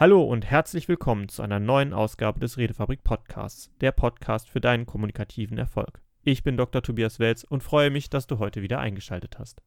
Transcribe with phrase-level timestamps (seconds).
[0.00, 4.86] Hallo und herzlich willkommen zu einer neuen Ausgabe des Redefabrik Podcasts, der Podcast für deinen
[4.86, 6.00] kommunikativen Erfolg.
[6.22, 6.84] Ich bin Dr.
[6.84, 9.60] Tobias Welz und freue mich, dass du heute wieder eingeschaltet hast.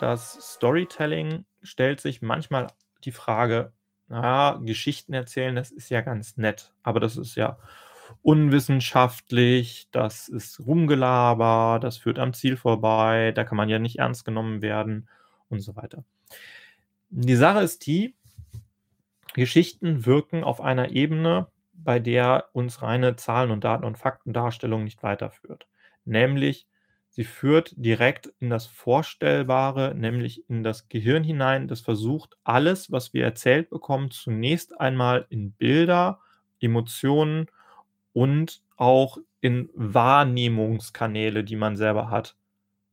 [0.00, 2.66] Das Storytelling stellt sich manchmal
[3.04, 3.72] die Frage,
[4.08, 7.56] na, Geschichten erzählen, das ist ja ganz nett, aber das ist ja
[8.22, 14.24] unwissenschaftlich, das ist Rumgelaber, das führt am Ziel vorbei, da kann man ja nicht ernst
[14.24, 15.08] genommen werden
[15.48, 16.04] und so weiter.
[17.10, 18.14] Die Sache ist die,
[19.34, 25.02] Geschichten wirken auf einer Ebene, bei der uns reine Zahlen und Daten und Faktendarstellung nicht
[25.02, 25.66] weiterführt.
[26.04, 26.66] Nämlich,
[27.10, 33.12] sie führt direkt in das Vorstellbare, nämlich in das Gehirn hinein, das versucht, alles, was
[33.12, 36.20] wir erzählt bekommen, zunächst einmal in Bilder,
[36.60, 37.46] Emotionen
[38.16, 42.34] und auch in Wahrnehmungskanäle, die man selber hat,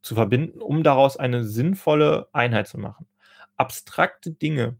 [0.02, 3.08] zu verbinden, um daraus eine sinnvolle Einheit zu machen.
[3.56, 4.76] Abstrakte Dinge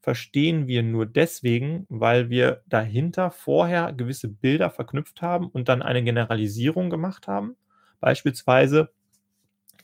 [0.00, 6.02] verstehen wir nur deswegen, weil wir dahinter vorher gewisse Bilder verknüpft haben und dann eine
[6.02, 7.54] Generalisierung gemacht haben.
[8.00, 8.90] Beispielsweise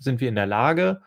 [0.00, 1.00] sind wir in der Lage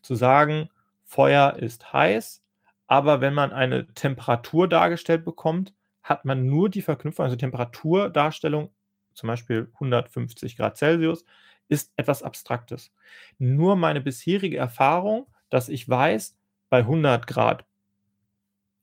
[0.00, 0.70] zu sagen,
[1.04, 2.42] Feuer ist heiß,
[2.86, 5.74] aber wenn man eine Temperatur dargestellt bekommt,
[6.08, 8.70] hat man nur die Verknüpfung, also Temperaturdarstellung,
[9.12, 11.24] zum Beispiel 150 Grad Celsius,
[11.68, 12.94] ist etwas Abstraktes.
[13.38, 16.36] Nur meine bisherige Erfahrung, dass ich weiß,
[16.70, 17.66] bei 100 Grad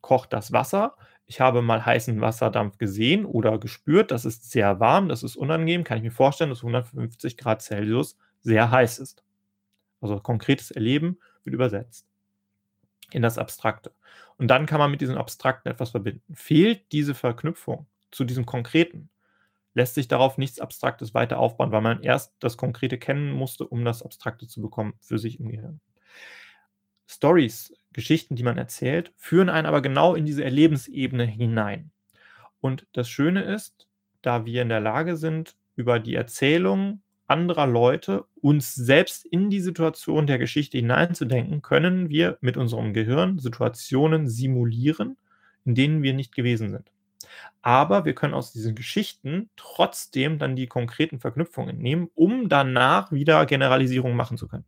[0.01, 0.95] kocht das Wasser.
[1.25, 5.83] Ich habe mal heißen Wasserdampf gesehen oder gespürt, das ist sehr warm, das ist unangenehm,
[5.83, 9.23] kann ich mir vorstellen, dass 150 Grad Celsius sehr heiß ist.
[10.01, 12.05] Also konkretes Erleben wird übersetzt
[13.11, 13.91] in das Abstrakte.
[14.37, 16.21] Und dann kann man mit diesem Abstrakten etwas verbinden.
[16.33, 19.09] Fehlt diese Verknüpfung zu diesem Konkreten,
[19.73, 23.85] lässt sich darauf nichts Abstraktes weiter aufbauen, weil man erst das Konkrete kennen musste, um
[23.85, 25.79] das Abstrakte zu bekommen für sich im Gehirn.
[27.07, 31.91] Stories, Geschichten, die man erzählt, führen einen aber genau in diese Erlebensebene hinein.
[32.61, 33.87] Und das Schöne ist,
[34.21, 39.61] da wir in der Lage sind, über die Erzählung anderer Leute uns selbst in die
[39.61, 45.17] Situation der Geschichte hineinzudenken, können wir mit unserem Gehirn Situationen simulieren,
[45.65, 46.91] in denen wir nicht gewesen sind.
[47.61, 53.45] Aber wir können aus diesen Geschichten trotzdem dann die konkreten Verknüpfungen entnehmen, um danach wieder
[53.45, 54.65] Generalisierungen machen zu können.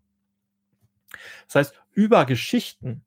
[1.46, 3.04] Das heißt, über Geschichten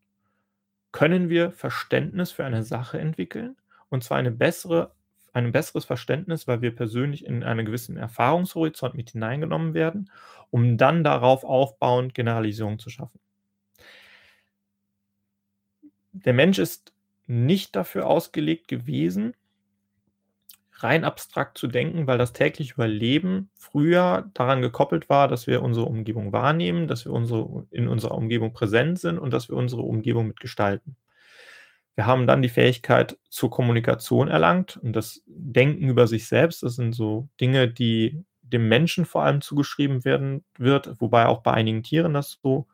[0.92, 3.56] können wir Verständnis für eine Sache entwickeln
[3.88, 4.92] und zwar eine bessere
[5.32, 10.10] ein besseres Verständnis, weil wir persönlich in einen gewissen Erfahrungshorizont mit hineingenommen werden,
[10.50, 13.20] um dann darauf aufbauend Generalisierung zu schaffen.
[16.12, 16.92] Der Mensch ist
[17.26, 19.34] nicht dafür ausgelegt gewesen,
[20.82, 25.86] rein abstrakt zu denken, weil das tägliche Überleben früher daran gekoppelt war, dass wir unsere
[25.86, 30.26] Umgebung wahrnehmen, dass wir unsere, in unserer Umgebung präsent sind und dass wir unsere Umgebung
[30.26, 30.96] mitgestalten.
[32.00, 36.62] Wir haben dann die Fähigkeit zur Kommunikation erlangt und das Denken über sich selbst.
[36.62, 41.52] Das sind so Dinge, die dem Menschen vor allem zugeschrieben werden wird, wobei auch bei
[41.52, 42.66] einigen Tieren das so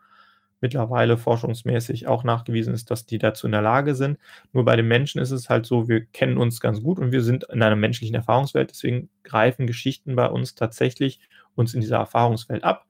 [0.60, 4.19] mittlerweile forschungsmäßig auch nachgewiesen ist, dass die dazu in der Lage sind.
[4.53, 7.22] Nur bei den Menschen ist es halt so, wir kennen uns ganz gut und wir
[7.25, 8.70] sind in einer menschlichen Erfahrungswelt.
[8.70, 11.19] Deswegen greifen Geschichten bei uns tatsächlich
[11.56, 12.86] uns in dieser Erfahrungswelt ab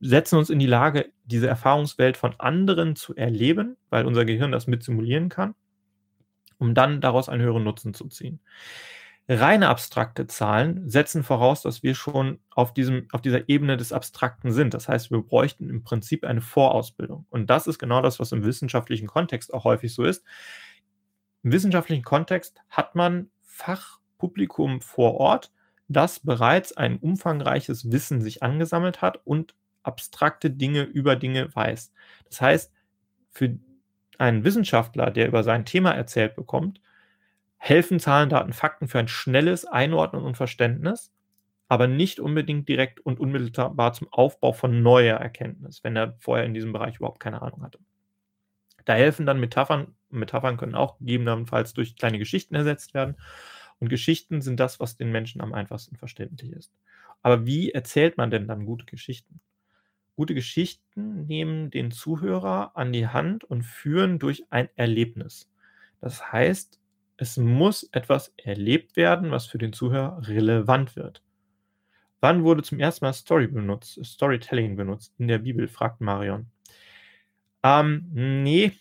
[0.00, 4.66] setzen uns in die Lage, diese Erfahrungswelt von anderen zu erleben, weil unser Gehirn das
[4.66, 5.54] mit simulieren kann,
[6.58, 8.40] um dann daraus einen höheren Nutzen zu ziehen.
[9.28, 14.50] Reine abstrakte Zahlen setzen voraus, dass wir schon auf, diesem, auf dieser Ebene des Abstrakten
[14.50, 14.74] sind.
[14.74, 17.26] Das heißt, wir bräuchten im Prinzip eine Vorausbildung.
[17.30, 20.24] Und das ist genau das, was im wissenschaftlichen Kontext auch häufig so ist.
[21.44, 25.52] Im wissenschaftlichen Kontext hat man Fachpublikum vor Ort,
[25.86, 31.92] das bereits ein umfangreiches Wissen sich angesammelt hat und abstrakte Dinge über Dinge weiß.
[32.26, 32.72] Das heißt,
[33.30, 33.58] für
[34.18, 36.80] einen Wissenschaftler, der über sein Thema erzählt bekommt,
[37.56, 41.12] helfen Zahlen, Daten, Fakten für ein schnelles Einordnen und Verständnis,
[41.68, 46.54] aber nicht unbedingt direkt und unmittelbar zum Aufbau von neuer Erkenntnis, wenn er vorher in
[46.54, 47.78] diesem Bereich überhaupt keine Ahnung hatte.
[48.84, 49.94] Da helfen dann Metaphern.
[50.10, 53.16] Metaphern können auch gegebenenfalls durch kleine Geschichten ersetzt werden.
[53.78, 56.72] Und Geschichten sind das, was den Menschen am einfachsten verständlich ist.
[57.22, 59.40] Aber wie erzählt man denn dann gute Geschichten?
[60.20, 65.50] Gute Geschichten nehmen den Zuhörer an die Hand und führen durch ein Erlebnis.
[66.02, 66.78] Das heißt,
[67.16, 71.22] es muss etwas erlebt werden, was für den Zuhörer relevant wird.
[72.20, 76.48] Wann wurde zum ersten Mal Story benutzt, Storytelling benutzt in der Bibel, fragt Marion.
[77.62, 78.72] Ähm, nee,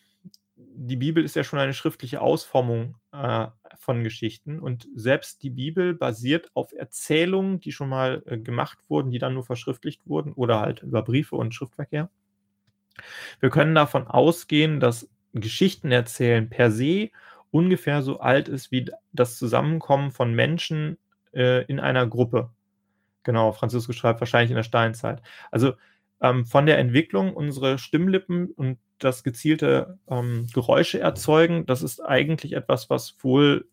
[0.81, 3.48] die Bibel ist ja schon eine schriftliche Ausformung äh,
[3.78, 9.12] von Geschichten und selbst die Bibel basiert auf Erzählungen, die schon mal äh, gemacht wurden,
[9.12, 12.10] die dann nur verschriftlicht wurden oder halt über Briefe und Schriftverkehr.
[13.42, 17.10] Wir können davon ausgehen, dass Geschichten erzählen per se
[17.52, 20.98] ungefähr so alt ist wie das Zusammenkommen von Menschen
[21.34, 22.52] äh, in einer Gruppe.
[23.24, 25.22] Genau, Franziskus schreibt wahrscheinlich in der Steinzeit.
[25.52, 25.74] Also
[26.21, 32.54] ähm, von der Entwicklung unsere Stimmlippen und das gezielte ähm, Geräusche erzeugen, das ist eigentlich
[32.54, 33.68] etwas, was wohl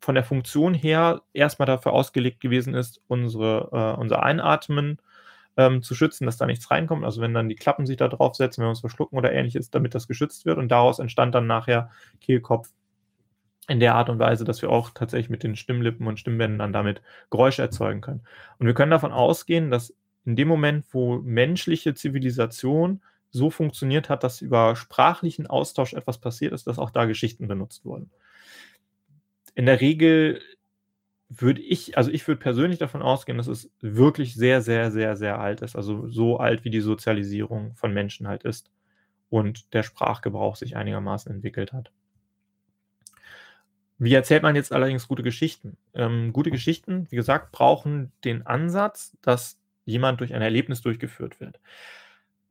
[0.00, 4.98] von der Funktion her erstmal dafür ausgelegt gewesen ist, unsere, äh, unser Einatmen
[5.56, 7.04] ähm, zu schützen, dass da nichts reinkommt.
[7.04, 9.94] Also wenn dann die Klappen sich da draufsetzen, wenn wir uns verschlucken oder ähnliches, damit
[9.94, 10.58] das geschützt wird.
[10.58, 12.70] Und daraus entstand dann nachher Kehlkopf
[13.68, 16.72] in der Art und Weise, dass wir auch tatsächlich mit den Stimmlippen und Stimmbändern dann
[16.72, 18.22] damit Geräusche erzeugen können.
[18.58, 19.94] Und wir können davon ausgehen, dass
[20.24, 26.52] in dem Moment, wo menschliche Zivilisation so funktioniert hat, dass über sprachlichen Austausch etwas passiert
[26.52, 28.10] ist, dass auch da Geschichten benutzt wurden.
[29.54, 30.40] In der Regel
[31.28, 35.38] würde ich, also ich würde persönlich davon ausgehen, dass es wirklich sehr, sehr, sehr, sehr
[35.38, 35.76] alt ist.
[35.76, 38.70] Also so alt, wie die Sozialisierung von Menschen halt ist
[39.30, 41.90] und der Sprachgebrauch sich einigermaßen entwickelt hat.
[43.98, 45.76] Wie erzählt man jetzt allerdings gute Geschichten?
[45.94, 51.60] Ähm, gute Geschichten, wie gesagt, brauchen den Ansatz, dass jemand durch ein Erlebnis durchgeführt wird.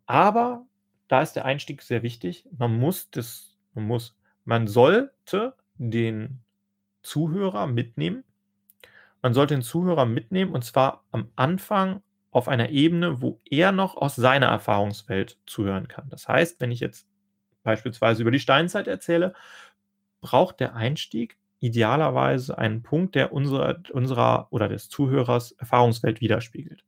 [0.05, 0.65] Aber
[1.07, 2.45] da ist der Einstieg sehr wichtig.
[2.57, 6.39] Man muss das, man muss, man sollte den
[7.01, 8.23] Zuhörer mitnehmen.
[9.21, 12.01] Man sollte den Zuhörer mitnehmen und zwar am Anfang
[12.31, 16.09] auf einer Ebene, wo er noch aus seiner Erfahrungswelt zuhören kann.
[16.09, 17.07] Das heißt, wenn ich jetzt
[17.63, 19.33] beispielsweise über die Steinzeit erzähle,
[20.21, 26.83] braucht der Einstieg idealerweise einen Punkt, der unserer, unserer oder des Zuhörers Erfahrungswelt widerspiegelt.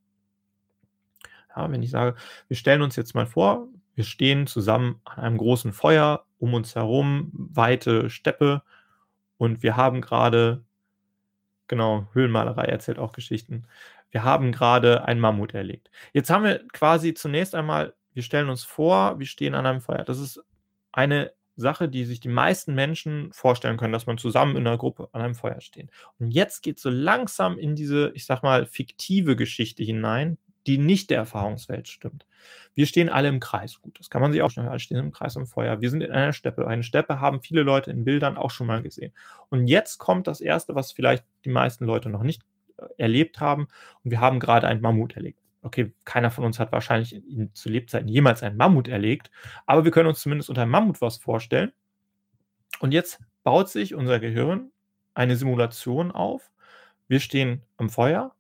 [1.56, 2.16] Ja, wenn ich sage,
[2.48, 6.76] wir stellen uns jetzt mal vor, wir stehen zusammen an einem großen Feuer, um uns
[6.76, 8.64] herum weite Steppe
[9.38, 10.64] und wir haben gerade,
[11.68, 13.66] genau, Höhlenmalerei erzählt auch Geschichten.
[14.10, 15.90] Wir haben gerade ein Mammut erlegt.
[16.14, 20.04] Jetzt haben wir quasi zunächst einmal, wir stellen uns vor, wir stehen an einem Feuer.
[20.04, 20.44] Das ist
[20.92, 25.10] eine Sache, die sich die meisten Menschen vorstellen können, dass man zusammen in einer Gruppe
[25.12, 25.90] an einem Feuer steht.
[26.20, 30.38] Und jetzt geht es so langsam in diese, ich sag mal, fiktive Geschichte hinein,
[30.68, 32.26] die nicht der Erfahrungswelt stimmt.
[32.74, 33.82] Wir stehen alle im Kreis.
[33.82, 35.82] Gut, das kann man sich auch schon, alle stehen im Kreis am Feuer.
[35.82, 36.68] Wir sind in einer Steppe.
[36.68, 39.14] Eine Steppe haben viele Leute in Bildern auch schon mal gesehen.
[39.50, 42.44] Und jetzt kommt das Erste, was vielleicht die meisten Leute noch nicht
[42.78, 43.68] äh, erlebt haben.
[44.04, 45.40] Und wir haben gerade einen Mammut erlegt.
[45.62, 49.32] Okay, keiner von uns hat wahrscheinlich in, zu Lebzeiten jemals einen Mammut erlegt,
[49.66, 51.72] aber wir können uns zumindest unter einem Mammut was vorstellen.
[52.80, 54.72] Und jetzt baut sich unser Gehirn
[55.14, 56.52] eine Simulation auf.
[57.08, 58.36] Wir stehen am Feuer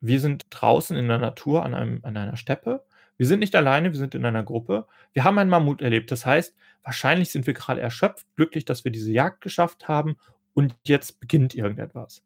[0.00, 2.84] wir sind draußen in der Natur an, einem, an einer Steppe.
[3.16, 4.86] Wir sind nicht alleine, wir sind in einer Gruppe.
[5.12, 6.10] Wir haben einen Mammut erlebt.
[6.10, 10.16] Das heißt, wahrscheinlich sind wir gerade erschöpft, glücklich, dass wir diese Jagd geschafft haben
[10.54, 12.22] und jetzt beginnt irgendetwas.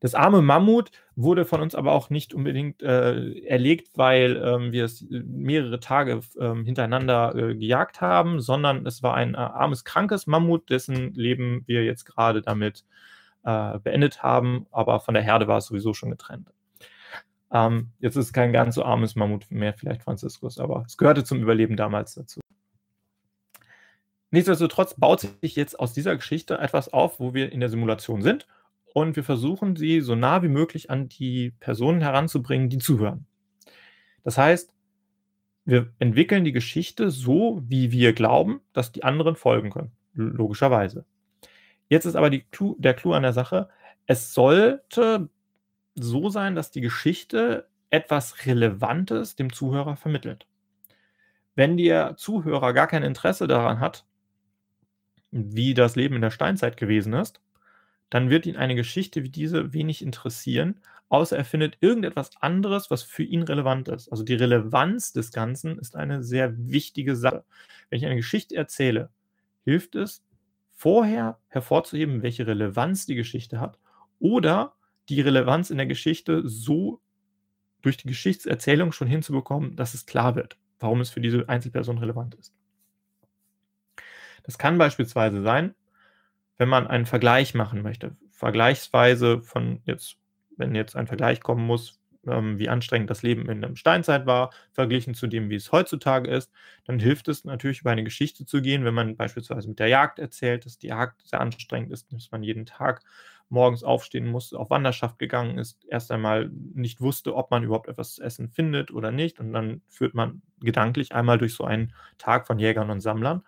[0.00, 4.84] Das arme Mammut wurde von uns aber auch nicht unbedingt äh, erlegt, weil ähm, wir
[4.84, 10.26] es mehrere Tage äh, hintereinander äh, gejagt haben, sondern es war ein äh, armes, krankes
[10.26, 12.84] Mammut, dessen Leben wir jetzt gerade damit
[13.44, 16.52] äh, beendet haben, aber von der Herde war es sowieso schon getrennt.
[17.52, 21.24] Ähm, jetzt ist es kein ganz so armes Mammut mehr, vielleicht Franziskus, aber es gehörte
[21.24, 22.40] zum Überleben damals dazu.
[24.30, 28.46] Nichtsdestotrotz baut sich jetzt aus dieser Geschichte etwas auf, wo wir in der Simulation sind
[28.92, 33.26] und wir versuchen sie so nah wie möglich an die Personen heranzubringen, die zuhören.
[34.24, 34.74] Das heißt,
[35.64, 41.04] wir entwickeln die Geschichte so, wie wir glauben, dass die anderen folgen können, logischerweise.
[41.88, 43.68] Jetzt ist aber Clou, der Clou an der Sache,
[44.06, 45.28] es sollte
[45.96, 50.46] so sein, dass die Geschichte etwas Relevantes dem Zuhörer vermittelt.
[51.54, 54.04] Wenn der Zuhörer gar kein Interesse daran hat,
[55.30, 57.40] wie das Leben in der Steinzeit gewesen ist,
[58.10, 63.02] dann wird ihn eine Geschichte wie diese wenig interessieren, außer er findet irgendetwas anderes, was
[63.02, 64.08] für ihn relevant ist.
[64.10, 67.44] Also die Relevanz des Ganzen ist eine sehr wichtige Sache.
[67.88, 69.10] Wenn ich eine Geschichte erzähle,
[69.64, 70.24] hilft es,
[70.72, 73.78] vorher hervorzuheben, welche Relevanz die Geschichte hat
[74.20, 74.74] oder
[75.08, 77.00] die Relevanz in der Geschichte so
[77.82, 82.34] durch die Geschichtserzählung schon hinzubekommen, dass es klar wird, warum es für diese Einzelperson relevant
[82.34, 82.52] ist.
[84.42, 85.74] Das kann beispielsweise sein,
[86.58, 88.16] wenn man einen Vergleich machen möchte.
[88.30, 90.16] Vergleichsweise von jetzt,
[90.56, 94.50] wenn jetzt ein Vergleich kommen muss, ähm, wie anstrengend das Leben in der Steinzeit war,
[94.72, 96.52] verglichen zu dem, wie es heutzutage ist,
[96.84, 100.18] dann hilft es natürlich, über eine Geschichte zu gehen, wenn man beispielsweise mit der Jagd
[100.18, 103.02] erzählt, dass die Jagd sehr anstrengend ist, dass man jeden Tag
[103.48, 108.14] morgens aufstehen musste, auf Wanderschaft gegangen ist, erst einmal nicht wusste, ob man überhaupt etwas
[108.14, 109.38] zu essen findet oder nicht.
[109.38, 113.42] Und dann führt man gedanklich einmal durch so einen Tag von Jägern und Sammlern.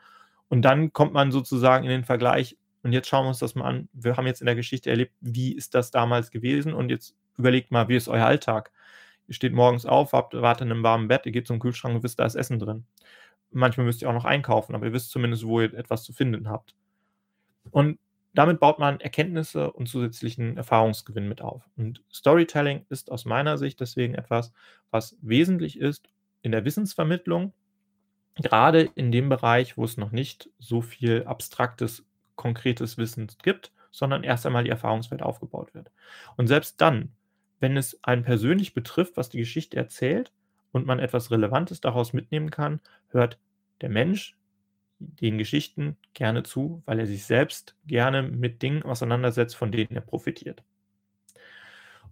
[0.49, 3.66] Und dann kommt man sozusagen in den Vergleich, und jetzt schauen wir uns das mal
[3.66, 3.88] an.
[3.92, 7.71] Wir haben jetzt in der Geschichte erlebt, wie ist das damals gewesen und jetzt überlegt
[7.71, 8.71] mal, wie ist euer Alltag?
[9.28, 12.02] Ihr steht morgens auf, habt, wartet in einem warmen Bett, ihr geht zum Kühlschrank und
[12.02, 12.87] wisst, da ist Essen drin.
[13.50, 16.49] Manchmal müsst ihr auch noch einkaufen, aber ihr wisst zumindest, wo ihr etwas zu finden
[16.49, 16.75] habt.
[17.71, 17.99] Und
[18.35, 21.68] damit baut man Erkenntnisse und zusätzlichen Erfahrungsgewinn mit auf.
[21.76, 24.52] Und Storytelling ist aus meiner Sicht deswegen etwas,
[24.90, 26.09] was wesentlich ist
[26.42, 27.52] in der Wissensvermittlung,
[28.37, 34.23] gerade in dem Bereich, wo es noch nicht so viel abstraktes, konkretes Wissen gibt, sondern
[34.23, 35.90] erst einmal die Erfahrungswelt aufgebaut wird.
[36.37, 37.12] Und selbst dann,
[37.60, 40.32] wenn es einen persönlich betrifft, was die Geschichte erzählt
[40.72, 43.38] und man etwas Relevantes daraus mitnehmen kann, hört
[43.80, 44.36] der Mensch
[44.98, 50.00] den Geschichten gerne zu, weil er sich selbst gerne mit Dingen auseinandersetzt, von denen er
[50.00, 50.62] profitiert.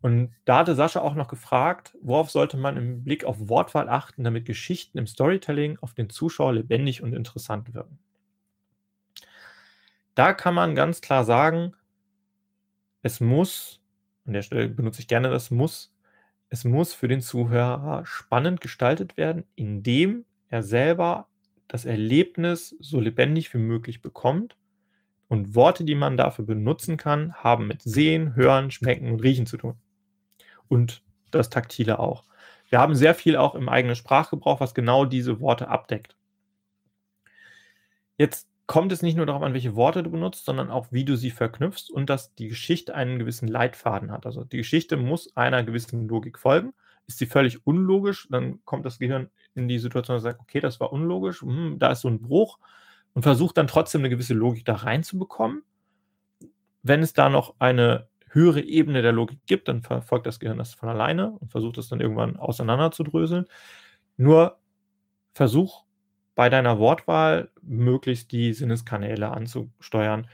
[0.03, 4.25] Und da hatte Sascha auch noch gefragt, worauf sollte man im Blick auf Wortwahl achten,
[4.25, 7.99] damit Geschichten im Storytelling auf den Zuschauer lebendig und interessant wirken.
[10.15, 11.75] Da kann man ganz klar sagen,
[13.03, 13.81] es muss,
[14.27, 15.95] an der Stelle benutze ich gerne das muss,
[16.49, 21.29] es muss für den Zuhörer spannend gestaltet werden, indem er selber
[21.69, 24.57] das Erlebnis so lebendig wie möglich bekommt.
[25.29, 29.57] Und Worte, die man dafür benutzen kann, haben mit Sehen, Hören, Schmecken und Riechen zu
[29.57, 29.75] tun.
[30.69, 31.03] Und
[31.33, 32.23] das Taktile auch.
[32.69, 36.17] Wir haben sehr viel auch im eigenen Sprachgebrauch, was genau diese Worte abdeckt.
[38.19, 41.17] Jetzt kommt es nicht nur darauf an, welche Worte du benutzt, sondern auch, wie du
[41.17, 44.27] sie verknüpfst und dass die Geschichte einen gewissen Leitfaden hat.
[44.27, 46.73] Also die Geschichte muss einer gewissen Logik folgen.
[47.07, 50.81] Ist sie völlig unlogisch, dann kommt das Gehirn in die Situation und sagt, okay, das
[50.81, 52.59] war unlogisch, hm, da ist so ein Bruch
[53.15, 55.63] und versucht dann trotzdem eine gewisse Logik da reinzubekommen.
[56.83, 60.75] Wenn es da noch eine höhere Ebene der Logik gibt, dann verfolgt das Gehirn das
[60.75, 63.47] von alleine und versucht es dann irgendwann auseinanderzudröseln.
[64.17, 64.59] Nur
[65.33, 65.86] versuch
[66.37, 70.29] bei deiner Wortwahl möglichst die Sinneskanäle anzusteuern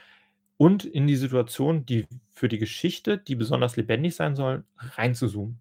[0.58, 5.58] und in die Situation, die für die Geschichte, die besonders lebendig sein soll, reinzuzoomen.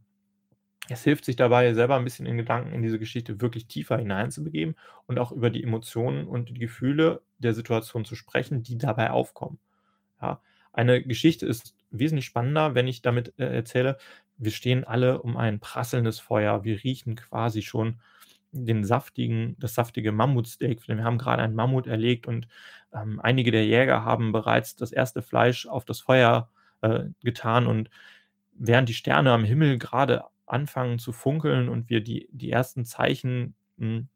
[0.90, 4.76] Es hilft sich dabei, selber ein bisschen in Gedanken in diese Geschichte wirklich tiefer hineinzubegeben
[5.08, 9.60] und auch über die Emotionen und die Gefühle der Situation zu sprechen, die dabei aufkommen.
[10.22, 10.42] Ja,
[10.74, 13.98] eine Geschichte ist wesentlich spannender, wenn ich damit äh, erzähle,
[14.38, 18.02] wir stehen alle um ein prasselndes Feuer, wir riechen quasi schon
[18.52, 20.88] den saftigen, das saftige Mammutsteak.
[20.88, 22.48] Wir haben gerade einen Mammut erlegt und
[22.94, 26.50] ähm, einige der Jäger haben bereits das erste Fleisch auf das Feuer
[26.82, 27.90] äh, getan und
[28.54, 33.56] während die Sterne am Himmel gerade anfangen zu funkeln und wir die, die ersten Zeichen
[33.78, 34.08] hm,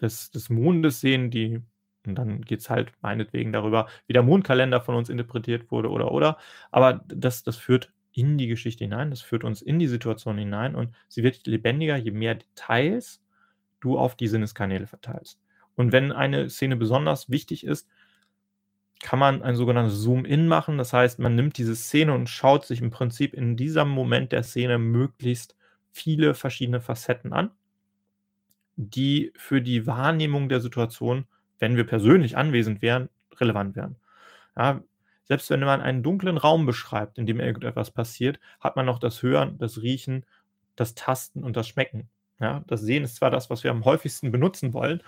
[0.00, 1.60] des, des Mondes sehen, die,
[2.06, 6.12] und dann geht es halt meinetwegen darüber, wie der Mondkalender von uns interpretiert wurde oder
[6.12, 6.38] oder.
[6.70, 10.74] Aber das, das führt in die Geschichte hinein, das führt uns in die Situation hinein
[10.74, 13.22] und sie wird lebendiger, je mehr Details
[13.80, 15.40] du auf die Sinneskanäle verteilst.
[15.76, 17.88] Und wenn eine Szene besonders wichtig ist,
[19.00, 20.78] kann man ein sogenanntes Zoom-In machen.
[20.78, 24.42] Das heißt, man nimmt diese Szene und schaut sich im Prinzip in diesem Moment der
[24.42, 25.56] Szene möglichst
[25.92, 27.50] viele verschiedene Facetten an,
[28.76, 31.26] die für die Wahrnehmung der Situation,
[31.58, 33.96] wenn wir persönlich anwesend wären, relevant wären.
[34.56, 34.82] Ja,
[35.24, 39.22] selbst wenn man einen dunklen Raum beschreibt, in dem irgendetwas passiert, hat man noch das
[39.22, 40.24] Hören, das Riechen,
[40.74, 42.08] das Tasten und das Schmecken.
[42.40, 45.02] Ja, das Sehen ist zwar das, was wir am häufigsten benutzen wollen,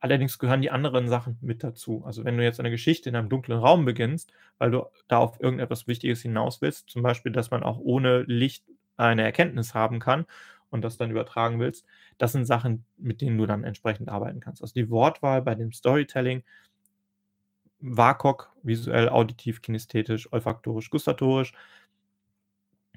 [0.00, 2.02] allerdings gehören die anderen Sachen mit dazu.
[2.04, 5.40] Also wenn du jetzt eine Geschichte in einem dunklen Raum beginnst, weil du da auf
[5.40, 8.64] irgendetwas Wichtiges hinaus willst, zum Beispiel, dass man auch ohne Licht
[8.96, 10.26] eine Erkenntnis haben kann
[10.70, 11.86] und das dann übertragen willst,
[12.18, 14.62] das sind Sachen, mit denen du dann entsprechend arbeiten kannst.
[14.62, 16.44] Also die Wortwahl bei dem Storytelling,
[17.80, 21.52] WAKOK, visuell, auditiv, kinästhetisch, olfaktorisch, gustatorisch,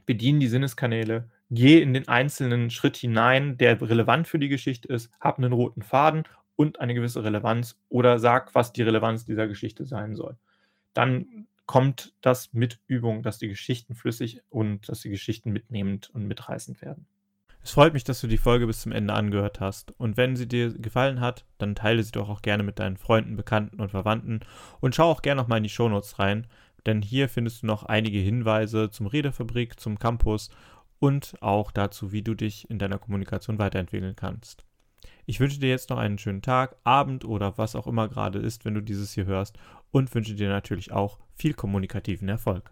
[0.05, 5.11] bedienen die Sinneskanäle, geh in den einzelnen Schritt hinein, der relevant für die Geschichte ist,
[5.19, 6.23] hab einen roten Faden
[6.55, 10.37] und eine gewisse Relevanz oder sag, was die Relevanz dieser Geschichte sein soll.
[10.93, 16.25] Dann kommt das mit Übung, dass die Geschichten flüssig und dass die Geschichten mitnehmend und
[16.25, 17.05] mitreißend werden.
[17.61, 19.91] Es freut mich, dass du die Folge bis zum Ende angehört hast.
[19.99, 23.35] Und wenn sie dir gefallen hat, dann teile sie doch auch gerne mit deinen Freunden,
[23.35, 24.39] Bekannten und Verwandten
[24.79, 26.47] und schau auch gerne noch mal in die Shownotes rein,
[26.85, 30.49] denn hier findest du noch einige Hinweise zum Redefabrik, zum Campus
[30.99, 34.65] und auch dazu, wie du dich in deiner Kommunikation weiterentwickeln kannst.
[35.25, 38.65] Ich wünsche dir jetzt noch einen schönen Tag, Abend oder was auch immer gerade ist,
[38.65, 39.57] wenn du dieses hier hörst
[39.91, 42.71] und wünsche dir natürlich auch viel kommunikativen Erfolg.